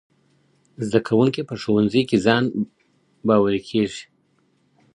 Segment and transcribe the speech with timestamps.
[0.85, 2.43] زدهکوونکي په ښوونځي کي ځان
[3.27, 4.03] باوري کیږي.